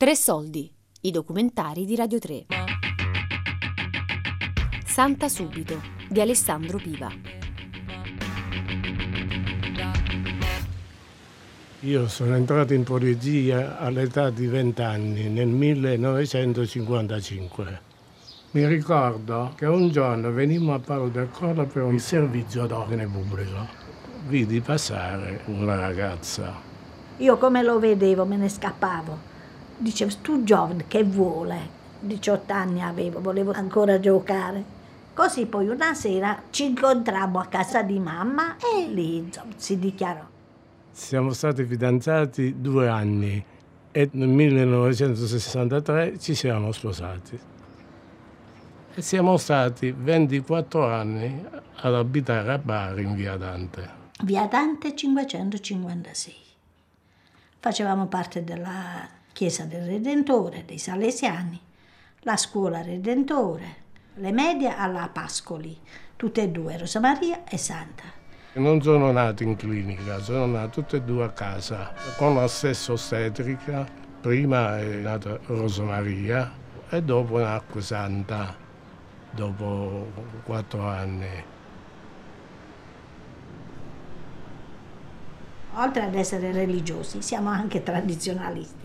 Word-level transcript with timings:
Tre 0.00 0.16
soldi, 0.16 0.72
i 1.02 1.10
documentari 1.10 1.84
di 1.84 1.94
Radio 1.94 2.18
3. 2.18 2.46
Santa 4.86 5.28
Subito 5.28 5.78
di 6.08 6.22
Alessandro 6.22 6.78
Piva. 6.78 7.10
Io 11.80 12.08
sono 12.08 12.34
entrato 12.34 12.72
in 12.72 12.82
polizia 12.82 13.78
all'età 13.78 14.30
di 14.30 14.46
20 14.46 14.80
anni, 14.80 15.28
nel 15.28 15.48
1955. 15.48 17.80
Mi 18.52 18.66
ricordo 18.66 19.52
che 19.54 19.66
un 19.66 19.90
giorno 19.90 20.32
venimmo 20.32 20.72
a 20.72 20.78
Palo 20.78 21.08
del 21.08 21.28
Colla 21.28 21.64
per 21.64 21.82
un 21.82 21.98
servizio 21.98 22.64
d'ordine 22.64 23.06
pubblico. 23.06 23.68
Vidi 24.28 24.62
passare 24.62 25.42
una 25.48 25.74
ragazza. 25.74 26.54
Io 27.18 27.36
come 27.36 27.62
lo 27.62 27.78
vedevo 27.78 28.24
me 28.24 28.38
ne 28.38 28.48
scappavo 28.48 29.28
dicevo, 29.80 30.12
tu 30.22 30.44
giovane 30.44 30.84
che 30.86 31.02
vuole? 31.02 31.78
18 32.00 32.52
anni 32.52 32.82
avevo, 32.82 33.20
volevo 33.20 33.52
ancora 33.52 33.98
giocare. 34.00 34.78
Così 35.12 35.46
poi 35.46 35.68
una 35.68 35.92
sera 35.94 36.40
ci 36.50 36.66
incontrammo 36.66 37.38
a 37.38 37.46
casa 37.46 37.82
di 37.82 37.98
mamma 37.98 38.56
e 38.56 38.86
lì 38.86 39.16
insomma, 39.16 39.52
si 39.56 39.78
dichiarò. 39.78 40.24
Siamo 40.90 41.32
stati 41.32 41.64
fidanzati 41.64 42.60
due 42.60 42.88
anni 42.88 43.44
e 43.92 44.08
nel 44.12 44.28
1963 44.28 46.18
ci 46.18 46.34
siamo 46.34 46.72
sposati. 46.72 47.38
E 48.94 49.02
siamo 49.02 49.36
stati 49.36 49.92
24 49.92 50.86
anni 50.86 51.44
ad 51.76 51.94
abitare 51.94 52.52
a 52.52 52.58
Bari 52.58 53.02
in 53.02 53.14
via 53.14 53.36
Dante. 53.36 53.98
Via 54.22 54.46
Dante 54.46 54.94
556. 54.94 56.34
Facevamo 57.58 58.06
parte 58.06 58.42
della 58.42 59.18
Chiesa 59.32 59.64
del 59.64 59.86
Redentore, 59.86 60.64
dei 60.66 60.78
Salesiani, 60.78 61.60
la 62.20 62.36
Scuola 62.36 62.82
Redentore, 62.82 63.76
le 64.14 64.32
medie 64.32 64.74
alla 64.74 65.08
Pascoli, 65.12 65.78
tutte 66.16 66.42
e 66.42 66.48
due, 66.48 66.76
Rosa 66.76 67.00
Maria 67.00 67.44
e 67.44 67.56
Santa. 67.56 68.04
Non 68.52 68.82
sono 68.82 69.12
nato 69.12 69.42
in 69.44 69.56
clinica, 69.56 70.18
sono 70.18 70.46
nato 70.46 70.80
tutte 70.80 70.96
e 70.96 71.02
due 71.02 71.24
a 71.24 71.30
casa, 71.30 71.94
con 72.16 72.34
la 72.34 72.48
stessa 72.48 72.92
ostetrica. 72.92 73.86
Prima 74.20 74.78
è 74.78 74.84
nata 74.96 75.38
Rosa 75.46 75.84
Maria 75.84 76.52
e 76.90 77.02
dopo 77.02 77.38
nacque 77.38 77.80
Santa, 77.80 78.54
dopo 79.30 80.12
quattro 80.44 80.82
anni. 80.82 81.44
Oltre 85.74 86.02
ad 86.02 86.14
essere 86.14 86.52
religiosi, 86.52 87.22
siamo 87.22 87.48
anche 87.48 87.82
tradizionalisti. 87.82 88.79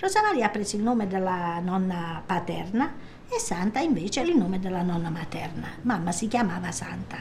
Rosa 0.00 0.22
Maria 0.22 0.46
ha 0.46 0.50
preso 0.50 0.76
il 0.76 0.82
nome 0.82 1.08
della 1.08 1.58
nonna 1.58 2.22
paterna 2.24 2.92
e 3.28 3.40
Santa 3.40 3.80
invece 3.80 4.20
il 4.20 4.36
nome 4.36 4.60
della 4.60 4.82
nonna 4.82 5.10
materna. 5.10 5.66
Mamma 5.82 6.12
si 6.12 6.28
chiamava 6.28 6.70
Santa. 6.70 7.16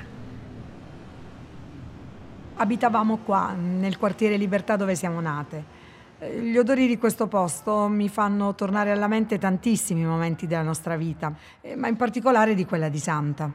Abitavamo 2.54 3.18
qua, 3.18 3.54
nel 3.54 3.98
quartiere 3.98 4.38
Libertà 4.38 4.76
dove 4.76 4.94
siamo 4.94 5.20
nate. 5.22 5.64
Eh, 6.20 6.40
gli 6.40 6.56
odori 6.56 6.86
di 6.86 7.00
questo 7.00 7.26
posto 7.26 7.88
mi 7.88 8.10
fanno 8.10 8.54
tornare 8.54 8.92
alla 8.92 9.08
mente 9.08 9.40
tantissimi 9.40 10.06
momenti 10.06 10.46
della 10.46 10.62
nostra 10.62 10.96
vita, 10.96 11.34
eh, 11.62 11.76
ma 11.76 11.88
in 11.88 11.96
particolare 11.96 12.54
di 12.54 12.66
quella 12.66 12.90
di 12.90 13.00
Santa. 13.00 13.52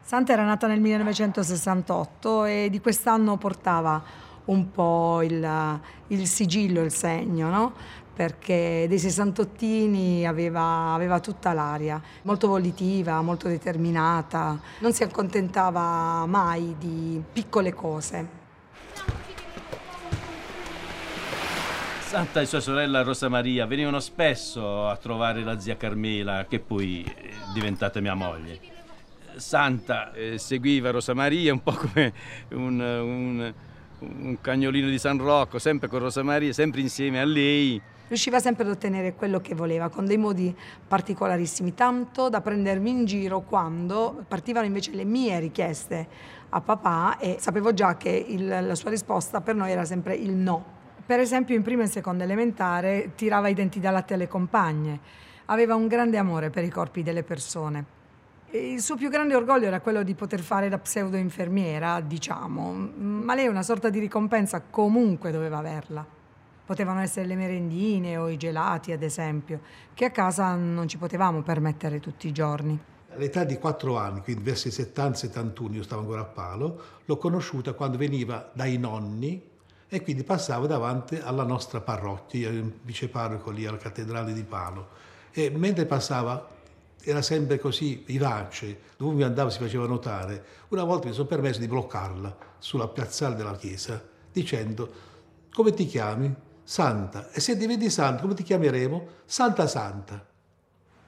Santa 0.00 0.32
era 0.32 0.44
nata 0.44 0.66
nel 0.66 0.80
1968 0.80 2.44
e 2.46 2.68
di 2.70 2.80
quest'anno 2.80 3.36
portava 3.36 4.02
un 4.46 4.70
po' 4.70 5.22
il, 5.22 5.80
il 6.08 6.26
sigillo, 6.26 6.82
il 6.82 6.92
segno, 6.92 7.48
no? 7.48 7.72
Perché 8.14 8.86
dei 8.88 8.98
sessantottini 8.98 10.26
aveva, 10.26 10.94
aveva 10.94 11.18
tutta 11.18 11.52
l'aria, 11.52 12.00
molto 12.22 12.46
volitiva, 12.48 13.20
molto 13.22 13.48
determinata, 13.48 14.60
non 14.78 14.92
si 14.92 15.02
accontentava 15.02 16.24
mai 16.26 16.76
di 16.78 17.20
piccole 17.32 17.72
cose. 17.74 18.42
Santa 22.00 22.40
e 22.40 22.46
sua 22.46 22.60
sorella 22.60 23.02
Rosa 23.02 23.28
Maria 23.28 23.66
venivano 23.66 23.98
spesso 23.98 24.86
a 24.86 24.96
trovare 24.96 25.42
la 25.42 25.58
zia 25.58 25.76
Carmela, 25.76 26.46
che 26.48 26.60
poi 26.60 27.02
è 27.02 27.52
diventata 27.52 28.00
mia 28.00 28.14
moglie. 28.14 28.60
Santa 29.34 30.12
eh, 30.12 30.38
seguiva 30.38 30.92
Rosa 30.92 31.12
Maria 31.12 31.52
un 31.52 31.60
po' 31.60 31.72
come 31.72 32.12
un, 32.50 32.78
un, 32.78 33.54
un 33.98 34.38
cagnolino 34.40 34.88
di 34.88 34.98
San 34.98 35.18
Rocco, 35.18 35.58
sempre 35.58 35.88
con 35.88 35.98
Rosa 35.98 36.22
Maria, 36.22 36.52
sempre 36.52 36.82
insieme 36.82 37.20
a 37.20 37.24
lei 37.24 37.82
riusciva 38.08 38.38
sempre 38.38 38.64
ad 38.64 38.70
ottenere 38.70 39.14
quello 39.14 39.40
che 39.40 39.54
voleva, 39.54 39.88
con 39.88 40.04
dei 40.04 40.16
modi 40.18 40.54
particolarissimi, 40.86 41.74
tanto 41.74 42.28
da 42.28 42.40
prendermi 42.40 42.90
in 42.90 43.04
giro 43.04 43.40
quando 43.40 44.24
partivano 44.28 44.66
invece 44.66 44.92
le 44.92 45.04
mie 45.04 45.38
richieste 45.40 46.08
a 46.50 46.60
papà 46.60 47.18
e 47.18 47.36
sapevo 47.40 47.72
già 47.72 47.96
che 47.96 48.10
il, 48.10 48.46
la 48.46 48.74
sua 48.74 48.90
risposta 48.90 49.40
per 49.40 49.54
noi 49.54 49.70
era 49.70 49.84
sempre 49.84 50.14
il 50.14 50.32
no. 50.32 50.72
Per 51.04 51.20
esempio 51.20 51.54
in 51.54 51.62
prima 51.62 51.82
e 51.82 51.86
seconda 51.86 52.24
elementare 52.24 53.12
tirava 53.14 53.48
i 53.48 53.54
denti 53.54 53.80
da 53.80 53.90
latte 53.90 54.14
alle 54.14 54.28
compagne, 54.28 55.00
aveva 55.46 55.74
un 55.74 55.86
grande 55.86 56.16
amore 56.16 56.50
per 56.50 56.64
i 56.64 56.70
corpi 56.70 57.02
delle 57.02 57.22
persone. 57.22 58.02
Il 58.50 58.80
suo 58.80 58.94
più 58.94 59.10
grande 59.10 59.34
orgoglio 59.34 59.66
era 59.66 59.80
quello 59.80 60.04
di 60.04 60.14
poter 60.14 60.40
fare 60.40 60.68
da 60.68 60.78
pseudo 60.78 61.16
infermiera, 61.16 62.00
diciamo, 62.00 62.72
ma 62.98 63.34
lei 63.34 63.48
una 63.48 63.64
sorta 63.64 63.90
di 63.90 63.98
ricompensa 63.98 64.62
comunque 64.70 65.32
doveva 65.32 65.58
averla. 65.58 66.06
Potevano 66.66 67.00
essere 67.00 67.26
le 67.26 67.36
merendine 67.36 68.16
o 68.16 68.28
i 68.28 68.36
gelati, 68.36 68.90
ad 68.92 69.02
esempio, 69.02 69.60
che 69.92 70.06
a 70.06 70.10
casa 70.10 70.54
non 70.54 70.88
ci 70.88 70.96
potevamo 70.96 71.42
permettere 71.42 72.00
tutti 72.00 72.26
i 72.26 72.32
giorni. 72.32 72.78
All'età 73.10 73.44
di 73.44 73.58
4 73.58 73.96
anni, 73.98 74.22
quindi 74.22 74.42
verso 74.42 74.68
i 74.68 74.70
70-71, 74.70 75.74
io 75.74 75.82
stavo 75.82 76.00
ancora 76.00 76.22
a 76.22 76.24
Palo, 76.24 76.82
l'ho 77.04 77.16
conosciuta 77.16 77.74
quando 77.74 77.98
veniva 77.98 78.50
dai 78.54 78.78
nonni 78.78 79.40
e 79.86 80.02
quindi 80.02 80.24
passavo 80.24 80.66
davanti 80.66 81.16
alla 81.16 81.44
nostra 81.44 81.80
parrocchia, 81.80 82.50
io 82.50 82.72
viceparroco 82.82 83.50
lì 83.50 83.66
alla 83.66 83.76
cattedrale 83.76 84.32
di 84.32 84.42
Palo. 84.42 84.88
E 85.30 85.50
mentre 85.50 85.84
passava 85.84 86.48
era 87.02 87.20
sempre 87.20 87.58
così 87.58 88.02
vivace, 88.06 88.80
mi 88.96 89.22
andava 89.22 89.50
si 89.50 89.58
faceva 89.58 89.86
notare. 89.86 90.44
Una 90.68 90.84
volta 90.84 91.08
mi 91.08 91.12
sono 91.12 91.26
permesso 91.26 91.60
di 91.60 91.68
bloccarla 91.68 92.36
sulla 92.58 92.88
piazzale 92.88 93.36
della 93.36 93.54
chiesa 93.54 94.02
dicendo 94.32 95.12
come 95.52 95.72
ti 95.72 95.86
chiami? 95.86 96.34
Santa. 96.64 97.28
E 97.30 97.40
se 97.40 97.56
diventi 97.56 97.90
santa, 97.90 98.22
come 98.22 98.34
ti 98.34 98.42
chiameremo? 98.42 99.06
Santa 99.26 99.66
Santa. 99.66 100.32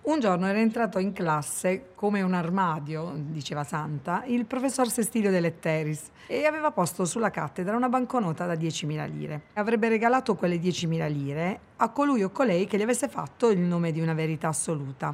Un 0.03 0.21
giorno 0.21 0.47
era 0.47 0.61
entrato 0.61 1.01
in 1.01 1.13
classe 1.13 1.87
come 1.97 2.23
un 2.23 2.33
armadio, 2.33 3.13
diceva 3.17 3.65
Santa, 3.65 4.23
il 4.27 4.45
professor 4.45 4.89
Sestilio 4.89 5.33
Deletteris 5.33 6.11
e 6.29 6.45
aveva 6.45 6.71
posto 6.71 7.05
sulla 7.05 7.31
cattedra 7.31 7.75
una 7.75 7.89
banconota 7.89 8.47
da 8.47 8.55
10.000 8.55 9.11
lire. 9.11 9.43
Avrebbe 9.55 9.89
regalato 9.89 10.37
quelle 10.37 10.59
10.000 10.59 11.11
lire 11.11 11.61
a 11.79 11.89
colui 11.89 12.23
o 12.23 12.31
colei 12.31 12.69
che 12.69 12.79
gli 12.79 12.83
avesse 12.83 13.09
fatto 13.09 13.51
il 13.51 13.59
nome 13.59 13.91
di 13.91 14.01
una 14.01 14.15
verità 14.15 14.47
assoluta. 14.47 15.13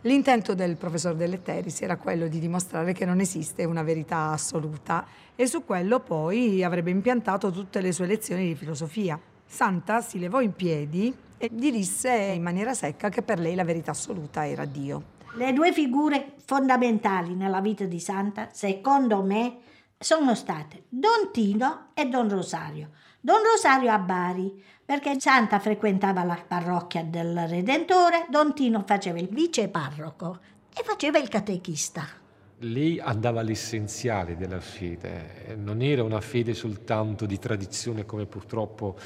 L'intento 0.00 0.54
del 0.54 0.76
professor 0.76 1.14
Deletteris 1.14 1.82
era 1.82 1.96
quello 1.96 2.26
di 2.26 2.40
dimostrare 2.40 2.92
che 2.92 3.04
non 3.04 3.20
esiste 3.20 3.64
una 3.64 3.84
verità 3.84 4.30
assoluta 4.30 5.06
e 5.36 5.46
su 5.46 5.64
quello 5.64 6.00
poi 6.00 6.64
avrebbe 6.64 6.90
impiantato 6.90 7.52
tutte 7.52 7.80
le 7.80 7.92
sue 7.92 8.06
lezioni 8.06 8.46
di 8.46 8.56
filosofia. 8.56 9.20
Santa 9.52 10.00
si 10.00 10.18
levò 10.18 10.40
in 10.40 10.54
piedi 10.54 11.14
e 11.36 11.50
gli 11.52 11.70
disse 11.70 12.10
in 12.10 12.42
maniera 12.42 12.72
secca 12.72 13.10
che 13.10 13.20
per 13.20 13.38
lei 13.38 13.54
la 13.54 13.64
verità 13.64 13.90
assoluta 13.90 14.48
era 14.48 14.64
Dio. 14.64 15.20
Le 15.34 15.52
due 15.52 15.74
figure 15.74 16.36
fondamentali 16.42 17.34
nella 17.34 17.60
vita 17.60 17.84
di 17.84 18.00
Santa, 18.00 18.48
secondo 18.50 19.22
me, 19.22 19.58
sono 19.98 20.34
state 20.34 20.84
Don 20.88 21.30
Tino 21.32 21.88
e 21.92 22.06
Don 22.06 22.30
Rosario. 22.30 22.92
Don 23.20 23.42
Rosario 23.42 23.92
a 23.92 23.98
Bari, 23.98 24.64
perché 24.86 25.20
Santa 25.20 25.58
frequentava 25.58 26.24
la 26.24 26.42
parrocchia 26.48 27.04
del 27.04 27.46
Redentore, 27.46 28.24
Don 28.30 28.54
Tino 28.54 28.82
faceva 28.86 29.18
il 29.18 29.28
vice 29.28 29.68
parroco 29.68 30.38
e 30.74 30.82
faceva 30.82 31.18
il 31.18 31.28
catechista 31.28 32.20
lei 32.62 33.00
andava 33.00 33.40
all'essenziale 33.40 34.36
della 34.36 34.60
fede, 34.60 35.56
non 35.56 35.82
era 35.82 36.02
una 36.02 36.20
fede 36.20 36.54
soltanto 36.54 37.26
di 37.26 37.38
tradizione 37.38 38.04
come 38.04 38.26
purtroppo 38.26 38.96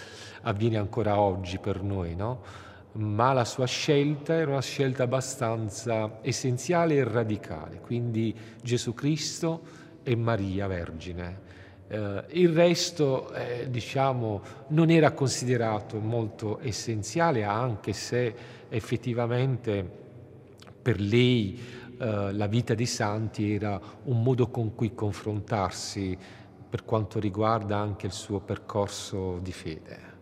avviene 0.43 0.76
ancora 0.76 1.19
oggi 1.19 1.58
per 1.58 1.82
noi, 1.82 2.14
no? 2.14 2.64
ma 2.93 3.32
la 3.32 3.44
sua 3.44 3.67
scelta 3.67 4.35
era 4.35 4.50
una 4.50 4.62
scelta 4.62 5.03
abbastanza 5.03 6.19
essenziale 6.23 6.94
e 6.97 7.05
radicale, 7.05 7.81
quindi 7.81 8.35
Gesù 8.62 8.94
Cristo 8.94 9.61
e 10.02 10.17
Maria 10.17 10.67
Vergine. 10.67 11.44
Eh, 11.88 12.25
il 12.31 12.49
resto, 12.50 13.32
eh, 13.32 13.69
diciamo, 13.70 14.41
non 14.69 14.91
era 14.91 15.12
considerato 15.12 15.99
molto 15.99 16.59
essenziale, 16.61 17.44
anche 17.44 17.93
se 17.93 18.35
effettivamente 18.69 20.05
per 20.81 21.00
lei 21.00 21.59
eh, 21.99 22.33
la 22.33 22.47
vita 22.47 22.75
dei 22.75 22.87
santi 22.87 23.55
era 23.55 23.81
un 24.05 24.23
modo 24.23 24.49
con 24.49 24.75
cui 24.75 24.95
confrontarsi 24.95 26.17
per 26.69 26.85
quanto 26.85 27.19
riguarda 27.19 27.79
anche 27.79 28.07
il 28.07 28.13
suo 28.13 28.41
percorso 28.41 29.39
di 29.39 29.53
fede. 29.53 30.15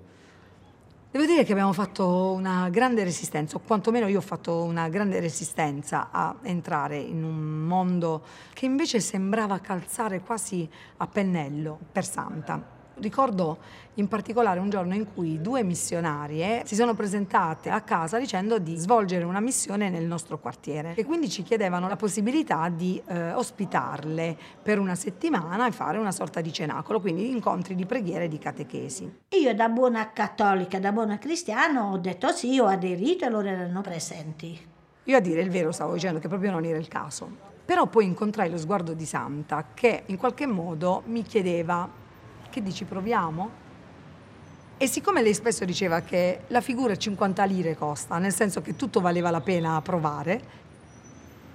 Devo 1.10 1.26
dire 1.26 1.44
che 1.44 1.52
abbiamo 1.52 1.72
fatto 1.72 2.32
una 2.32 2.68
grande 2.70 3.04
resistenza, 3.04 3.56
o 3.56 3.60
quantomeno 3.60 4.08
io 4.08 4.18
ho 4.18 4.20
fatto 4.20 4.64
una 4.64 4.88
grande 4.88 5.20
resistenza 5.20 6.08
a 6.10 6.34
entrare 6.42 6.98
in 6.98 7.22
un 7.22 7.36
mondo 7.36 8.24
che 8.52 8.66
invece 8.66 8.98
sembrava 8.98 9.60
calzare 9.60 10.20
quasi 10.20 10.68
a 10.96 11.06
pennello 11.06 11.78
per 11.92 12.04
Santa. 12.04 12.73
Ricordo 12.96 13.58
in 13.94 14.08
particolare 14.08 14.60
un 14.60 14.70
giorno 14.70 14.94
in 14.94 15.12
cui 15.12 15.40
due 15.40 15.62
missionarie 15.62 16.62
si 16.64 16.74
sono 16.74 16.94
presentate 16.94 17.70
a 17.70 17.80
casa 17.80 18.18
dicendo 18.18 18.58
di 18.58 18.76
svolgere 18.76 19.24
una 19.24 19.40
missione 19.40 19.88
nel 19.88 20.04
nostro 20.04 20.38
quartiere 20.38 20.94
e 20.94 21.04
quindi 21.04 21.28
ci 21.28 21.42
chiedevano 21.42 21.88
la 21.88 21.96
possibilità 21.96 22.68
di 22.68 23.00
eh, 23.06 23.32
ospitarle 23.32 24.36
per 24.62 24.78
una 24.78 24.94
settimana 24.94 25.66
e 25.66 25.72
fare 25.72 25.98
una 25.98 26.12
sorta 26.12 26.40
di 26.40 26.52
cenacolo, 26.52 27.00
quindi 27.00 27.30
incontri 27.30 27.74
di 27.74 27.84
preghiera 27.84 28.24
e 28.24 28.28
di 28.28 28.38
catechesi. 28.38 29.12
Io 29.30 29.54
da 29.54 29.68
buona 29.68 30.12
cattolica, 30.12 30.78
da 30.78 30.92
buona 30.92 31.18
cristiana 31.18 31.86
ho 31.86 31.98
detto 31.98 32.32
sì, 32.32 32.58
ho 32.58 32.66
aderito 32.66 33.24
e 33.24 33.28
loro 33.28 33.48
erano 33.48 33.80
presenti. 33.80 34.72
Io 35.04 35.16
a 35.16 35.20
dire 35.20 35.42
il 35.42 35.50
vero 35.50 35.72
stavo 35.72 35.94
dicendo 35.94 36.18
che 36.18 36.28
proprio 36.28 36.50
non 36.50 36.64
era 36.64 36.78
il 36.78 36.88
caso. 36.88 37.52
Però 37.64 37.86
poi 37.86 38.04
incontrai 38.04 38.50
lo 38.50 38.58
sguardo 38.58 38.92
di 38.92 39.06
Santa 39.06 39.66
che 39.72 40.02
in 40.06 40.16
qualche 40.16 40.46
modo 40.46 41.02
mi 41.06 41.22
chiedeva 41.22 42.02
che 42.54 42.62
dici 42.62 42.84
proviamo? 42.84 43.62
E 44.76 44.86
siccome 44.86 45.22
lei 45.22 45.34
spesso 45.34 45.64
diceva 45.64 46.02
che 46.02 46.42
la 46.48 46.60
figura 46.60 46.94
50 46.94 47.42
lire 47.44 47.76
costa, 47.76 48.18
nel 48.18 48.32
senso 48.32 48.62
che 48.62 48.76
tutto 48.76 49.00
valeva 49.00 49.30
la 49.32 49.40
pena 49.40 49.80
provare, 49.82 50.40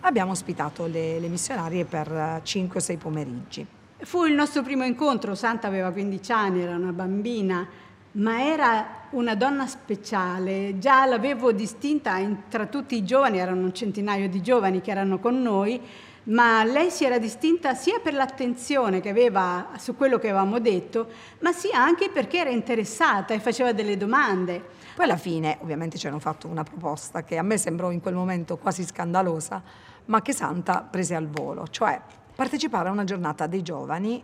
abbiamo 0.01 0.31
ospitato 0.31 0.87
le, 0.87 1.19
le 1.19 1.27
missionarie 1.29 1.85
per 1.85 2.41
5 2.43 2.79
6 2.81 2.97
pomeriggi. 2.97 3.65
Fu 4.01 4.25
il 4.25 4.33
nostro 4.33 4.61
primo 4.61 4.83
incontro, 4.83 5.35
Santa 5.35 5.67
aveva 5.67 5.91
15 5.91 6.31
anni, 6.33 6.61
era 6.61 6.75
una 6.75 6.91
bambina, 6.91 7.65
ma 8.13 8.43
era 8.45 9.07
una 9.11 9.35
donna 9.35 9.67
speciale, 9.67 10.79
già 10.79 11.05
l'avevo 11.05 11.53
distinta 11.53 12.19
tra 12.49 12.65
tutti 12.65 12.95
i 12.95 13.05
giovani, 13.05 13.37
erano 13.37 13.61
un 13.61 13.73
centinaio 13.73 14.27
di 14.27 14.41
giovani 14.41 14.81
che 14.81 14.91
erano 14.91 15.19
con 15.19 15.41
noi, 15.41 15.79
ma 16.24 16.63
lei 16.63 16.92
si 16.92 17.06
era 17.06 17.18
distinta 17.18 17.74
sia 17.74 18.00
per 18.00 18.13
l'attenzione 18.13 19.00
che 19.01 19.10
aveva 19.10 19.69
su 19.77 19.95
quello 19.95 20.19
che 20.19 20.30
avevamo 20.30 20.60
detto, 20.60 21.07
ma 21.39 21.51
sia 21.51 21.81
anche 21.81 22.10
perché 22.10 22.39
era 22.39 22.50
interessata 22.50 23.33
e 23.33 23.39
faceva 23.39 23.74
delle 23.74 23.98
domande. 23.98 24.63
Poi 24.95 25.06
alla 25.06 25.18
fine 25.18 25.57
ovviamente 25.62 25.98
ci 25.98 26.07
hanno 26.07 26.19
fatto 26.19 26.48
una 26.48 26.63
proposta 26.63 27.24
che 27.24 27.38
a 27.38 27.44
me 27.44 27.57
sembrò 27.57 27.92
in 27.92 28.01
quel 28.01 28.16
momento 28.16 28.57
quasi 28.57 28.83
scandalosa, 28.83 29.62
ma 30.06 30.21
che 30.21 30.33
Santa 30.33 30.81
prese 30.81 31.16
al 31.16 31.27
volo, 31.27 31.68
cioè 31.68 32.00
partecipare 32.36 32.89
a 32.89 32.92
una 32.92 33.04
giornata 33.04 33.48
dei 33.48 33.62
giovani 33.62 34.24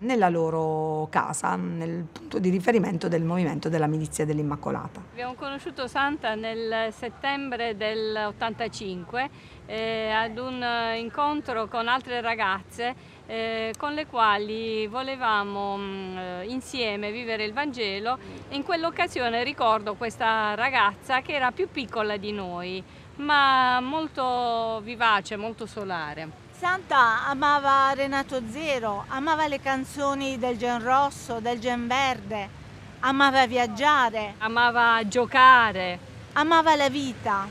nella 0.00 0.28
loro 0.28 1.08
casa, 1.10 1.56
nel 1.56 2.06
punto 2.10 2.38
di 2.38 2.50
riferimento 2.50 3.08
del 3.08 3.22
movimento 3.22 3.68
della 3.68 3.86
milizia 3.86 4.24
dell'Immacolata. 4.24 5.02
Abbiamo 5.12 5.34
conosciuto 5.34 5.86
Santa 5.86 6.34
nel 6.34 6.92
settembre 6.92 7.76
del 7.76 8.16
85 8.28 9.30
eh, 9.66 10.10
ad 10.10 10.38
un 10.38 10.64
incontro 10.96 11.68
con 11.68 11.88
altre 11.88 12.20
ragazze 12.20 13.18
eh, 13.26 13.74
con 13.78 13.92
le 13.92 14.06
quali 14.06 14.86
volevamo 14.86 15.76
mh, 15.76 15.82
mm, 15.82 16.48
insieme 16.48 17.12
vivere 17.12 17.44
il 17.44 17.52
Vangelo 17.52 18.18
in 18.50 18.64
quell'occasione 18.64 19.44
ricordo 19.44 19.94
questa 19.94 20.54
ragazza 20.54 21.20
che 21.20 21.34
era 21.34 21.52
più 21.52 21.68
piccola 21.70 22.16
di 22.16 22.32
noi 22.32 22.82
ma 23.16 23.80
molto 23.80 24.80
vivace, 24.82 25.36
molto 25.36 25.66
solare. 25.66 26.48
Santa 26.60 27.26
amava 27.26 27.90
Renato 27.94 28.42
Zero, 28.50 29.04
amava 29.08 29.46
le 29.46 29.60
canzoni 29.60 30.38
del 30.38 30.58
Gen 30.58 30.82
Rosso, 30.82 31.40
del 31.40 31.58
Gen 31.58 31.86
Verde, 31.86 32.50
amava 32.98 33.46
viaggiare, 33.46 34.34
amava 34.36 35.00
giocare, 35.08 35.98
amava 36.34 36.76
la 36.76 36.90
vita. 36.90 37.46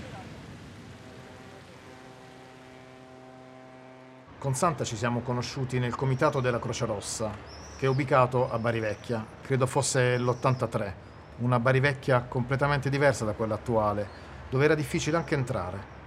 Con 4.37 4.53
Santa 4.53 4.83
ci 4.83 4.95
siamo 4.95 5.21
conosciuti 5.21 5.79
nel 5.79 5.95
comitato 5.95 6.39
della 6.39 6.59
Croce 6.59 6.85
Rossa, 6.85 7.31
che 7.79 7.87
è 7.87 7.89
ubicato 7.89 8.51
a 8.51 8.59
Bari 8.59 8.79
Vecchia, 8.79 9.25
credo 9.41 9.65
fosse 9.65 10.19
l'83, 10.19 10.93
una 11.37 11.59
Bari 11.59 11.79
Vecchia 11.79 12.25
completamente 12.29 12.91
diversa 12.91 13.25
da 13.25 13.33
quella 13.33 13.55
attuale, 13.55 14.07
dove 14.51 14.65
era 14.65 14.75
difficile 14.75 15.17
anche 15.17 15.33
entrare. 15.33 15.98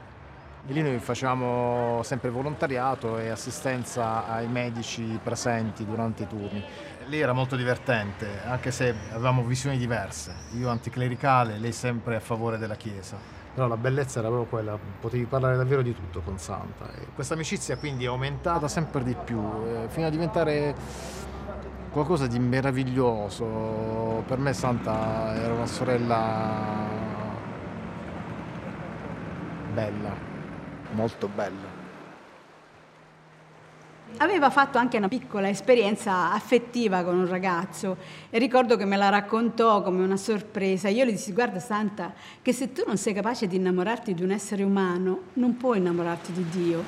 E 0.64 0.72
lì 0.72 0.80
noi 0.80 1.00
facevamo 1.00 2.02
sempre 2.04 2.30
volontariato 2.30 3.18
e 3.18 3.30
assistenza 3.30 4.28
ai 4.28 4.46
medici 4.46 5.18
presenti 5.20 5.84
durante 5.84 6.22
i 6.22 6.28
turni. 6.28 6.64
Lì 7.06 7.18
era 7.18 7.32
molto 7.32 7.56
divertente, 7.56 8.42
anche 8.46 8.70
se 8.70 8.94
avevamo 9.10 9.42
visioni 9.42 9.76
diverse. 9.76 10.32
Io 10.56 10.68
anticlericale, 10.68 11.58
lei 11.58 11.72
sempre 11.72 12.14
a 12.14 12.20
favore 12.20 12.58
della 12.58 12.76
Chiesa. 12.76 13.16
Però 13.52 13.66
la 13.66 13.76
bellezza 13.76 14.20
era 14.20 14.28
proprio 14.28 14.48
quella, 14.48 14.78
potevi 15.00 15.24
parlare 15.24 15.56
davvero 15.56 15.82
di 15.82 15.92
tutto 15.94 16.20
con 16.20 16.38
Santa. 16.38 16.88
E 16.94 17.08
questa 17.12 17.34
amicizia 17.34 17.76
quindi 17.76 18.04
è 18.04 18.06
aumentata 18.06 18.68
sempre 18.68 19.02
di 19.02 19.16
più, 19.24 19.42
eh, 19.66 19.88
fino 19.88 20.06
a 20.06 20.10
diventare 20.10 20.76
qualcosa 21.90 22.28
di 22.28 22.38
meraviglioso. 22.38 24.22
Per 24.28 24.38
me 24.38 24.52
Santa 24.52 25.34
era 25.34 25.52
una 25.54 25.66
sorella 25.66 26.90
bella 29.74 30.31
molto 30.92 31.28
bello. 31.28 31.80
Aveva 34.18 34.50
fatto 34.50 34.78
anche 34.78 34.98
una 34.98 35.08
piccola 35.08 35.48
esperienza 35.48 36.32
affettiva 36.32 37.02
con 37.02 37.16
un 37.16 37.26
ragazzo 37.26 37.96
e 38.28 38.38
ricordo 38.38 38.76
che 38.76 38.84
me 38.84 38.96
la 38.96 39.08
raccontò 39.08 39.82
come 39.82 40.04
una 40.04 40.18
sorpresa. 40.18 40.88
Io 40.88 41.04
le 41.04 41.12
dissi, 41.12 41.32
guarda 41.32 41.58
Santa, 41.58 42.12
che 42.42 42.52
se 42.52 42.72
tu 42.72 42.84
non 42.86 42.98
sei 42.98 43.14
capace 43.14 43.46
di 43.46 43.56
innamorarti 43.56 44.12
di 44.12 44.22
un 44.22 44.30
essere 44.30 44.62
umano, 44.62 45.20
non 45.34 45.56
puoi 45.56 45.78
innamorarti 45.78 46.32
di 46.32 46.48
Dio. 46.50 46.84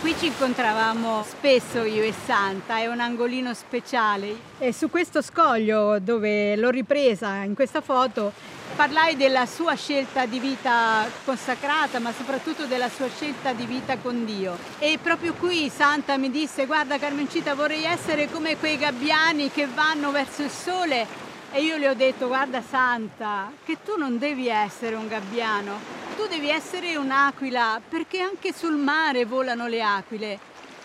Qui 0.00 0.16
ci 0.18 0.26
incontravamo 0.26 1.22
spesso 1.22 1.84
io 1.84 2.02
e 2.02 2.12
Santa, 2.12 2.78
è 2.78 2.88
un 2.88 2.98
angolino 2.98 3.54
speciale. 3.54 4.34
E 4.58 4.72
su 4.72 4.90
questo 4.90 5.22
scoglio 5.22 6.00
dove 6.00 6.56
l'ho 6.56 6.70
ripresa 6.70 7.44
in 7.44 7.54
questa 7.54 7.80
foto 7.80 8.32
parlai 8.72 9.16
della 9.16 9.46
sua 9.46 9.74
scelta 9.74 10.26
di 10.26 10.38
vita 10.38 11.06
consacrata, 11.24 11.98
ma 11.98 12.12
soprattutto 12.12 12.66
della 12.66 12.88
sua 12.88 13.08
scelta 13.08 13.52
di 13.52 13.66
vita 13.66 13.98
con 13.98 14.24
Dio. 14.24 14.56
E 14.78 14.98
proprio 15.00 15.34
qui 15.34 15.68
Santa 15.68 16.16
mi 16.16 16.30
disse, 16.30 16.66
guarda 16.66 16.98
Carmencita, 16.98 17.54
vorrei 17.54 17.84
essere 17.84 18.30
come 18.30 18.56
quei 18.56 18.78
gabbiani 18.78 19.50
che 19.50 19.66
vanno 19.66 20.10
verso 20.10 20.42
il 20.42 20.50
sole. 20.50 21.06
E 21.52 21.62
io 21.62 21.76
le 21.76 21.88
ho 21.90 21.94
detto, 21.94 22.28
guarda 22.28 22.62
Santa, 22.62 23.52
che 23.64 23.78
tu 23.84 23.96
non 23.96 24.18
devi 24.18 24.48
essere 24.48 24.94
un 24.94 25.06
gabbiano, 25.06 25.78
tu 26.16 26.26
devi 26.26 26.48
essere 26.48 26.96
un'aquila, 26.96 27.80
perché 27.86 28.20
anche 28.20 28.54
sul 28.54 28.76
mare 28.76 29.26
volano 29.26 29.66
le 29.66 29.82
aquile. 29.82 30.38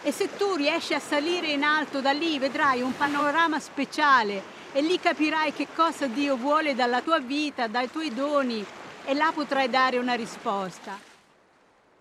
E 0.03 0.11
se 0.11 0.35
tu 0.35 0.55
riesci 0.55 0.93
a 0.93 0.99
salire 0.99 1.47
in 1.47 1.63
alto 1.63 2.01
da 2.01 2.11
lì, 2.11 2.37
vedrai 2.37 2.81
un 2.81 2.95
panorama 2.95 3.59
speciale 3.59 4.55
e 4.77 4.81
lì 4.83 4.99
capirai 4.99 5.53
che 5.53 5.69
cosa 5.75 6.05
Dio 6.05 6.37
vuole 6.37 6.75
dalla 6.75 7.01
tua 7.01 7.19
vita, 7.19 7.67
dai 7.67 7.89
tuoi 7.89 8.13
doni 8.13 8.63
e 9.05 9.15
là 9.15 9.31
potrai 9.33 9.71
dare 9.71 9.97
una 9.97 10.13
risposta. 10.13 10.95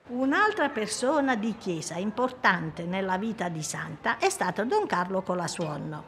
Un'altra 0.08 0.68
persona 0.68 1.36
di 1.36 1.56
chiesa 1.56 1.94
importante 1.94 2.84
nella 2.84 3.16
vita 3.16 3.48
di 3.48 3.62
Santa 3.62 4.18
è 4.18 4.28
stato 4.28 4.62
Don 4.66 4.84
Carlo 4.84 5.22
Colasuonno, 5.22 6.04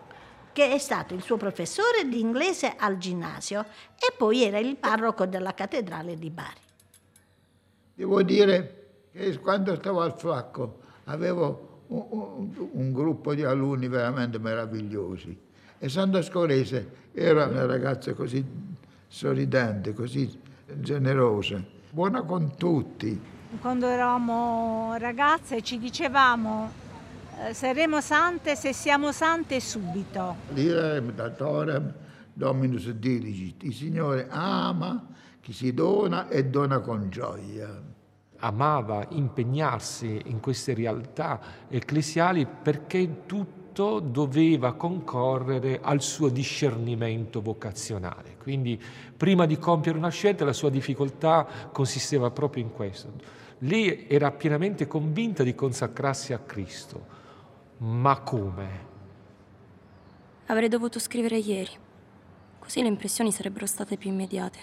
che 0.53 0.71
è 0.71 0.77
stato 0.77 1.15
il 1.15 1.23
suo 1.23 1.39
professore 1.39 2.07
di 2.07 2.21
inglese 2.21 2.75
al 2.77 2.99
ginnasio 2.99 3.65
e 3.97 4.15
poi 4.15 4.43
era 4.43 4.59
il 4.59 4.77
parroco 4.77 5.25
della 5.25 5.55
cattedrale 5.55 6.19
di 6.19 6.29
Bari. 6.29 6.61
Devo 7.95 8.23
dire 8.23 9.07
che 9.11 9.39
quando 9.39 9.75
stavo 9.75 10.03
al 10.03 10.19
flacco 10.19 10.81
avevo 11.05 11.85
un, 11.87 12.07
un, 12.11 12.69
un 12.73 12.93
gruppo 12.93 13.35
di 13.35 13.43
alunni 13.43 13.89
veramente 13.89 14.39
meravigliosi 14.39 15.47
e 15.79 15.89
Santa 15.89 16.23
Scorese 16.23 17.07
era 17.13 17.47
una 17.47 17.67
ragazza 17.67 18.13
così 18.15 18.45
sorridente, 19.07 19.93
così 19.93 20.41
generosa, 20.75 21.63
buona 21.91 22.23
con 22.23 22.57
tutti. 22.57 23.21
Quando 23.61 23.87
eravamo 23.87 24.95
ragazze 24.99 25.63
ci 25.63 25.79
dicevamo 25.79 26.71
eh, 27.41 27.55
saremo 27.55 28.01
sante 28.01 28.57
se 28.57 28.73
siamo 28.73 29.13
sante 29.13 29.61
subito. 29.61 30.37
L'irem 30.55 31.13
datorem 31.13 31.95
dominus 32.33 32.91
diligit, 32.91 33.63
il 33.63 33.75
Signore 33.75 34.27
ama 34.29 35.07
chi 35.41 35.53
si 35.53 35.73
dona 35.73 36.29
e 36.29 36.45
dona 36.47 36.81
con 36.81 37.09
gioia 37.09 37.97
amava 38.41 39.07
impegnarsi 39.11 40.23
in 40.27 40.41
queste 40.41 40.75
realtà 40.75 41.41
ecclesiali 41.69 42.47
perché 42.47 43.25
tutto 43.27 43.57
tutto 43.73 44.01
doveva 44.01 44.75
concorrere 44.75 45.81
al 45.83 46.03
suo 46.03 46.29
discernimento 46.29 47.41
vocazionale. 47.41 48.37
Quindi 48.37 48.81
prima 49.17 49.47
di 49.47 49.59
compiere 49.59 49.99
una 49.99 50.11
scelta 50.11 50.45
la 50.45 50.53
sua 50.53 50.71
difficoltà 50.71 51.47
consisteva 51.73 52.31
proprio 52.31 52.63
in 52.63 52.73
questo. 52.73 53.13
Lei 53.59 54.07
era 54.09 54.31
pienamente 54.31 54.87
convinta 54.87 55.43
di 55.43 55.55
consacrarsi 55.55 56.33
a 56.33 56.39
Cristo, 56.39 57.07
ma 57.79 58.21
come? 58.21 58.87
Avrei 60.47 60.69
dovuto 60.69 60.99
scrivere 60.99 61.39
ieri, 61.39 61.71
Così 62.69 62.83
le 62.83 62.89
impressioni 62.89 63.33
sarebbero 63.33 63.65
state 63.65 63.97
più 63.97 64.11
immediate, 64.11 64.59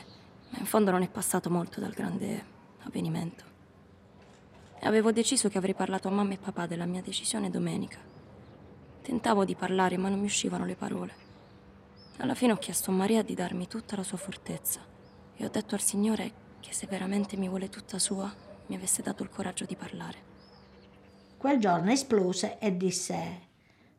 ma 0.52 0.60
in 0.60 0.66
fondo 0.66 0.92
non 0.92 1.02
è 1.02 1.10
passato 1.10 1.50
molto 1.50 1.80
dal 1.80 1.92
grande 1.92 2.46
avvenimento. 2.84 3.44
Avevo 4.82 5.12
deciso 5.12 5.50
che 5.50 5.58
avrei 5.58 5.74
parlato 5.74 6.08
a 6.08 6.12
mamma 6.12 6.34
e 6.34 6.38
papà 6.38 6.68
della 6.68 6.86
mia 6.86 7.02
decisione 7.02 7.50
domenica. 7.50 7.98
Tentavo 9.06 9.46
di 9.46 9.54
parlare, 9.54 9.98
ma 9.98 10.10
non 10.10 10.18
mi 10.18 10.26
uscivano 10.26 10.66
le 10.66 10.76
parole. 10.76 11.14
Alla 12.18 12.34
fine 12.34 12.54
ho 12.54 12.58
chiesto 12.58 12.90
a 12.90 12.96
Maria 12.96 13.22
di 13.22 13.36
darmi 13.36 13.68
tutta 13.68 13.96
la 13.96 14.02
sua 14.02 14.18
fortezza 14.18 14.84
e 15.36 15.46
ho 15.46 15.50
detto 15.50 15.76
al 15.76 15.82
Signore 15.82 16.32
che 16.60 16.74
se 16.74 16.88
veramente 16.88 17.38
mi 17.38 17.48
vuole 17.48 17.70
tutta 17.70 18.00
sua, 18.00 18.34
mi 18.66 18.76
avesse 18.76 19.04
dato 19.04 19.22
il 19.22 19.30
coraggio 19.30 19.66
di 19.66 19.76
parlare. 19.76 20.18
Quel 21.38 21.60
giorno 21.60 21.92
esplose 21.92 22.58
e 22.58 22.76
disse: 22.76 23.42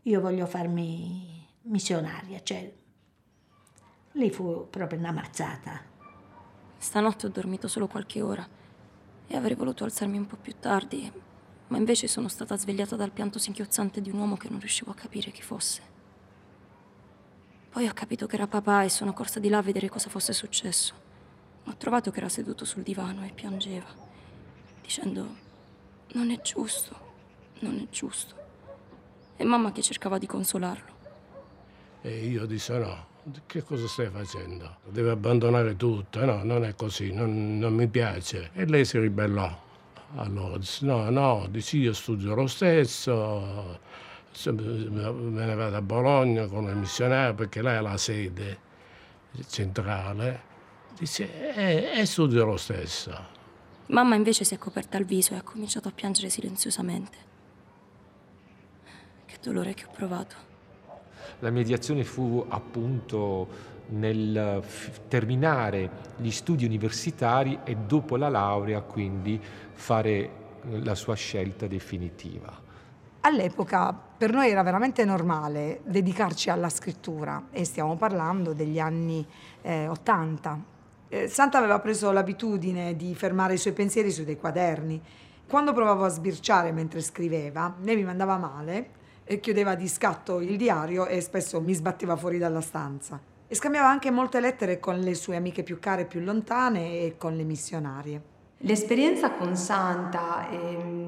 Io 0.02 0.20
voglio 0.20 0.44
farmi 0.44 1.46
missionaria. 1.62 2.42
Cioè, 2.42 2.74
lì 4.10 4.30
fu 4.32 4.66
proprio 4.68 4.98
una 4.98 5.12
mazzata. 5.12 5.82
Stanotte 6.78 7.26
ho 7.26 7.30
dormito 7.30 7.68
solo 7.68 7.86
qualche 7.86 8.22
ora 8.22 8.44
e 9.28 9.36
avrei 9.36 9.54
voluto 9.54 9.84
alzarmi 9.84 10.18
un 10.18 10.26
po' 10.26 10.36
più 10.36 10.54
tardi, 10.58 11.12
ma 11.68 11.78
invece 11.78 12.06
sono 12.06 12.28
stata 12.28 12.56
svegliata 12.56 12.96
dal 12.96 13.10
pianto 13.10 13.38
singhiozzante 13.38 14.00
di 14.00 14.10
un 14.10 14.18
uomo 14.18 14.36
che 14.36 14.48
non 14.48 14.60
riuscivo 14.60 14.90
a 14.90 14.94
capire 14.94 15.30
chi 15.30 15.42
fosse. 15.42 15.94
Poi 17.70 17.88
ho 17.88 17.92
capito 17.92 18.26
che 18.26 18.36
era 18.36 18.46
papà 18.46 18.84
e 18.84 18.88
sono 18.88 19.12
corsa 19.12 19.38
di 19.40 19.48
là 19.48 19.58
a 19.58 19.62
vedere 19.62 19.88
cosa 19.88 20.08
fosse 20.08 20.32
successo. 20.32 20.94
Ho 21.64 21.76
trovato 21.76 22.10
che 22.10 22.18
era 22.18 22.28
seduto 22.28 22.64
sul 22.64 22.82
divano 22.82 23.24
e 23.24 23.32
piangeva, 23.34 23.88
dicendo 24.80 25.44
non 26.12 26.30
è 26.30 26.40
giusto, 26.40 26.96
non 27.60 27.76
è 27.78 27.92
giusto. 27.92 28.34
E 29.36 29.44
mamma 29.44 29.72
che 29.72 29.82
cercava 29.82 30.18
di 30.18 30.26
consolarlo. 30.26 30.94
E 32.00 32.26
io 32.26 32.46
dissi 32.46 32.72
no, 32.72 33.06
che 33.46 33.62
cosa 33.62 33.88
stai 33.88 34.08
facendo? 34.08 34.76
Devi 34.84 35.08
abbandonare 35.08 35.76
tutto, 35.76 36.24
no, 36.24 36.44
non 36.44 36.64
è 36.64 36.74
così, 36.74 37.12
non, 37.12 37.58
non 37.58 37.74
mi 37.74 37.88
piace. 37.88 38.50
E 38.54 38.64
lei 38.66 38.84
si 38.84 38.98
ribellò. 38.98 39.64
Allora 40.14 40.56
disse 40.56 40.86
no, 40.86 41.10
no, 41.10 41.48
io 41.52 41.92
studio 41.92 42.34
lo 42.34 42.46
stesso, 42.46 43.78
me 44.44 45.44
ne 45.44 45.54
vado 45.54 45.76
a 45.76 45.82
Bologna 45.82 46.46
con 46.46 46.68
il 46.68 46.76
missionario 46.76 47.34
perché 47.34 47.60
lei 47.60 47.78
è 47.78 47.80
la 47.80 47.96
sede 47.96 48.58
centrale. 49.48 50.54
Dice, 50.98 51.54
e, 51.54 52.00
e 52.00 52.06
studio 52.06 52.44
lo 52.44 52.56
stesso. 52.56 53.34
Mamma 53.88 54.14
invece 54.14 54.44
si 54.44 54.54
è 54.54 54.58
coperta 54.58 54.96
il 54.96 55.04
viso 55.04 55.34
e 55.34 55.36
ha 55.36 55.42
cominciato 55.42 55.88
a 55.88 55.92
piangere 55.92 56.30
silenziosamente. 56.30 57.18
Che 59.26 59.36
dolore 59.42 59.74
che 59.74 59.84
ho 59.84 59.90
provato. 59.90 60.54
La 61.40 61.50
mediazione 61.50 62.04
fu 62.04 62.44
appunto 62.48 63.74
nel 63.88 64.62
terminare 65.08 65.90
gli 66.16 66.30
studi 66.30 66.64
universitari 66.64 67.60
e 67.64 67.76
dopo 67.76 68.16
la 68.16 68.28
laurea 68.28 68.80
quindi 68.80 69.40
fare 69.72 70.44
la 70.82 70.94
sua 70.94 71.14
scelta 71.14 71.66
definitiva. 71.66 72.64
All'epoca 73.20 73.92
per 73.92 74.32
noi 74.32 74.50
era 74.50 74.62
veramente 74.62 75.04
normale 75.04 75.80
dedicarci 75.84 76.48
alla 76.48 76.68
scrittura 76.68 77.48
e 77.50 77.64
stiamo 77.64 77.96
parlando 77.96 78.52
degli 78.52 78.78
anni 78.78 79.26
eh, 79.62 79.88
80. 79.88 80.60
Eh, 81.08 81.28
Santa 81.28 81.58
aveva 81.58 81.80
preso 81.80 82.10
l'abitudine 82.12 82.94
di 82.96 83.14
fermare 83.14 83.54
i 83.54 83.58
suoi 83.58 83.72
pensieri 83.72 84.10
su 84.10 84.24
dei 84.24 84.38
quaderni. 84.38 85.02
Quando 85.48 85.72
provavo 85.72 86.04
a 86.04 86.08
sbirciare 86.08 86.72
mentre 86.72 87.00
scriveva, 87.00 87.74
lei 87.80 87.96
mi 87.96 88.04
mandava 88.04 88.36
male, 88.36 88.90
e 89.28 89.40
chiudeva 89.40 89.74
di 89.74 89.88
scatto 89.88 90.40
il 90.40 90.56
diario 90.56 91.06
e 91.06 91.20
spesso 91.20 91.60
mi 91.60 91.74
sbatteva 91.74 92.16
fuori 92.16 92.38
dalla 92.38 92.60
stanza. 92.60 93.20
E 93.48 93.54
scambiava 93.54 93.88
anche 93.88 94.10
molte 94.10 94.38
lettere 94.38 94.78
con 94.78 94.98
le 95.00 95.14
sue 95.14 95.34
amiche 95.34 95.64
più 95.64 95.80
care 95.80 96.02
e 96.02 96.06
più 96.06 96.20
lontane 96.20 97.00
e 97.00 97.16
con 97.18 97.36
le 97.36 97.42
missionarie. 97.42 98.22
L'esperienza 98.58 99.32
con 99.32 99.54
Santa, 99.56 100.48
ehm, 100.48 101.05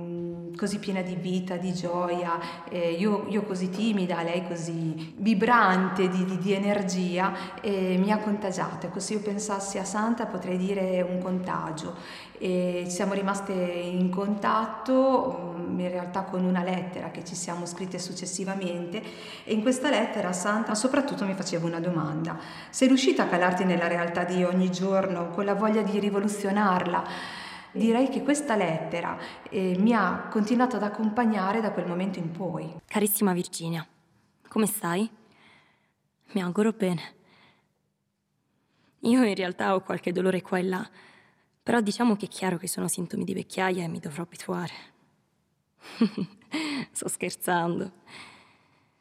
così 0.58 0.80
piena 0.80 1.02
di 1.02 1.14
vita, 1.14 1.56
di 1.56 1.72
gioia, 1.72 2.36
eh, 2.68 2.90
io, 2.90 3.26
io, 3.28 3.42
così 3.44 3.70
timida, 3.70 4.22
lei 4.22 4.44
così 4.44 5.14
vibrante 5.16 6.08
di, 6.08 6.24
di, 6.24 6.36
di 6.36 6.52
energia, 6.52 7.32
eh, 7.60 7.96
mi 7.96 8.10
ha 8.10 8.18
contagiato. 8.18 8.86
Ecco, 8.86 8.98
se 8.98 9.14
io 9.14 9.20
pensassi 9.20 9.78
a 9.78 9.84
Santa 9.84 10.26
potrei 10.26 10.58
dire 10.58 11.00
un 11.02 11.22
contagio. 11.22 12.26
E 12.40 12.86
siamo 12.88 13.14
rimaste 13.14 13.52
in 13.52 14.10
contatto 14.10 15.54
mm, 15.56 15.78
in 15.80 15.88
realtà 15.90 16.22
con 16.22 16.44
una 16.44 16.62
lettera 16.62 17.10
che 17.10 17.24
ci 17.24 17.34
siamo 17.34 17.66
scritte 17.66 17.98
successivamente 17.98 19.02
e 19.44 19.52
in 19.52 19.60
questa 19.60 19.90
lettera 19.90 20.32
Santa 20.32 20.74
soprattutto 20.74 21.24
mi 21.24 21.34
faceva 21.34 21.66
una 21.66 21.80
domanda. 21.80 22.36
Sei 22.70 22.88
riuscita 22.88 23.24
a 23.24 23.26
calarti 23.26 23.64
nella 23.64 23.86
realtà 23.86 24.24
di 24.24 24.42
ogni 24.44 24.70
giorno 24.70 25.30
con 25.30 25.44
la 25.44 25.54
voglia 25.54 25.82
di 25.82 25.98
rivoluzionarla? 25.98 27.46
Direi 27.72 28.08
che 28.08 28.22
questa 28.22 28.56
lettera 28.56 29.18
eh, 29.50 29.76
mi 29.78 29.92
ha 29.92 30.28
continuato 30.30 30.76
ad 30.76 30.82
accompagnare 30.82 31.60
da 31.60 31.72
quel 31.72 31.86
momento 31.86 32.18
in 32.18 32.30
poi. 32.30 32.80
Carissima 32.86 33.32
Virginia, 33.32 33.86
come 34.48 34.66
stai? 34.66 35.08
Mi 36.32 36.42
auguro 36.42 36.72
bene. 36.72 37.16
Io 39.00 39.22
in 39.22 39.34
realtà 39.34 39.74
ho 39.74 39.80
qualche 39.80 40.12
dolore 40.12 40.42
qua 40.42 40.58
e 40.58 40.62
là, 40.62 40.90
però 41.62 41.80
diciamo 41.80 42.16
che 42.16 42.26
è 42.26 42.28
chiaro 42.28 42.56
che 42.56 42.66
sono 42.66 42.88
sintomi 42.88 43.24
di 43.24 43.34
vecchiaia 43.34 43.84
e 43.84 43.88
mi 43.88 44.00
dovrò 44.00 44.22
abituare. 44.22 44.72
Sto 46.90 47.08
scherzando. 47.08 47.92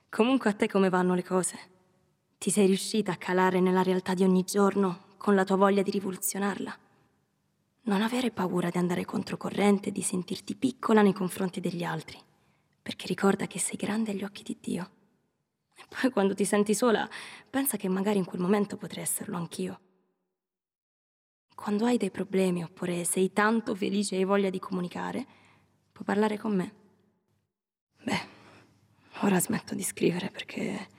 Comunque 0.09 0.49
a 0.49 0.53
te 0.53 0.67
come 0.67 0.89
vanno 0.89 1.15
le 1.15 1.23
cose? 1.23 1.57
Ti 2.37 2.49
sei 2.49 2.67
riuscita 2.67 3.13
a 3.13 3.17
calare 3.17 3.59
nella 3.59 3.81
realtà 3.81 4.13
di 4.13 4.23
ogni 4.23 4.43
giorno 4.43 5.15
con 5.17 5.35
la 5.35 5.43
tua 5.43 5.55
voglia 5.55 5.81
di 5.81 5.91
rivoluzionarla? 5.91 6.77
Non 7.87 8.01
avere 8.01 8.31
paura 8.31 8.69
di 8.69 8.77
andare 8.77 9.05
controcorrente, 9.05 9.93
di 9.93 10.01
sentirti 10.01 10.57
piccola 10.57 11.01
nei 11.01 11.13
confronti 11.13 11.61
degli 11.61 11.83
altri, 11.85 12.19
perché 12.81 13.07
ricorda 13.07 13.47
che 13.47 13.59
sei 13.59 13.77
grande 13.77 14.11
agli 14.11 14.25
occhi 14.25 14.43
di 14.43 14.57
Dio. 14.59 14.91
E 15.73 15.85
poi 15.87 16.09
quando 16.09 16.33
ti 16.33 16.43
senti 16.43 16.75
sola, 16.75 17.09
pensa 17.49 17.77
che 17.77 17.87
magari 17.87 18.17
in 18.17 18.25
quel 18.25 18.41
momento 18.41 18.75
potrei 18.75 19.03
esserlo 19.03 19.37
anch'io. 19.37 19.79
Quando 21.55 21.85
hai 21.85 21.95
dei 21.95 22.11
problemi 22.11 22.61
oppure 22.61 23.05
sei 23.05 23.31
tanto 23.31 23.73
felice 23.73 24.15
e 24.15 24.17
hai 24.17 24.25
voglia 24.25 24.49
di 24.49 24.59
comunicare, 24.59 25.25
puoi 25.93 26.03
parlare 26.03 26.37
con 26.37 26.53
me. 26.53 26.73
Beh, 28.03 28.27
ora 29.21 29.39
smetto 29.39 29.75
di 29.75 29.83
scrivere 29.83 30.29
perché 30.29 30.89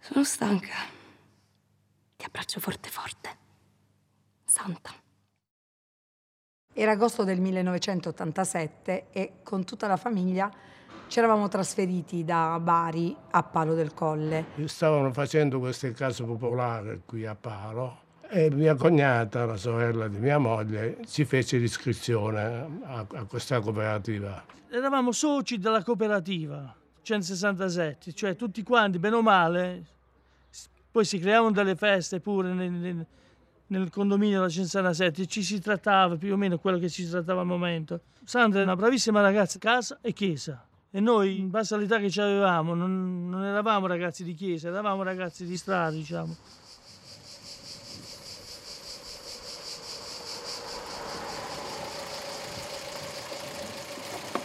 sono 0.00 0.22
stanca. 0.22 0.74
Ti 2.14 2.24
abbraccio 2.26 2.60
forte 2.60 2.90
forte. 2.90 3.38
Santa. 4.44 5.06
Era 6.80 6.92
agosto 6.92 7.24
del 7.24 7.40
1987 7.40 9.06
e 9.10 9.32
con 9.42 9.64
tutta 9.64 9.88
la 9.88 9.96
famiglia 9.96 10.48
ci 11.08 11.18
eravamo 11.18 11.48
trasferiti 11.48 12.22
da 12.22 12.56
Bari 12.62 13.16
a 13.32 13.42
Palo 13.42 13.74
del 13.74 13.92
Colle. 13.94 14.44
Stavano 14.66 15.12
facendo 15.12 15.58
queste 15.58 15.90
case 15.90 16.22
popolari 16.22 17.02
qui 17.04 17.26
a 17.26 17.34
Palo 17.34 18.02
e 18.30 18.48
mia 18.52 18.76
cognata, 18.76 19.44
la 19.44 19.56
sorella 19.56 20.06
di 20.06 20.18
mia 20.18 20.38
moglie, 20.38 20.98
ci 21.08 21.24
fece 21.24 21.56
l'iscrizione 21.56 22.80
a, 22.84 23.04
a 23.12 23.24
questa 23.24 23.58
cooperativa. 23.58 24.44
Eravamo 24.70 25.10
soci 25.10 25.58
della 25.58 25.82
cooperativa 25.82 26.72
167, 27.02 28.12
cioè 28.12 28.36
tutti 28.36 28.62
quanti, 28.62 29.00
bene 29.00 29.16
o 29.16 29.22
male, 29.22 29.84
poi 30.92 31.04
si 31.04 31.18
creavano 31.18 31.50
delle 31.50 31.74
feste 31.74 32.20
pure 32.20 32.52
nel, 32.52 32.70
nel, 32.70 33.06
nel 33.68 33.90
condominio 33.90 34.38
della 34.38 34.50
167 34.50 35.26
ci 35.26 35.42
si 35.42 35.60
trattava 35.60 36.16
più 36.16 36.32
o 36.32 36.36
meno 36.36 36.58
quello 36.58 36.78
che 36.78 36.88
ci 36.88 37.08
trattava 37.08 37.40
al 37.40 37.46
momento. 37.46 38.00
Sandra 38.24 38.60
è 38.60 38.62
una 38.62 38.76
bravissima 38.76 39.20
ragazza, 39.20 39.58
casa 39.58 39.98
e 40.00 40.12
chiesa. 40.12 40.64
E 40.90 41.00
noi, 41.00 41.38
in 41.38 41.50
base 41.50 41.74
all'età 41.74 41.98
che 41.98 42.20
avevamo, 42.20 42.74
non, 42.74 43.28
non 43.28 43.44
eravamo 43.44 43.86
ragazzi 43.86 44.24
di 44.24 44.34
chiesa, 44.34 44.68
eravamo 44.68 45.02
ragazzi 45.02 45.44
di 45.44 45.56
strada, 45.56 45.90
diciamo. 45.90 46.36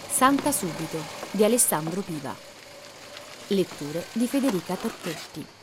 Santa 0.10 0.52
Subito 0.52 0.98
di 1.32 1.44
Alessandro 1.44 2.02
Piva. 2.02 2.36
Letture 3.48 4.06
di 4.14 4.28
Federica 4.28 4.76
Torchetti. 4.76 5.63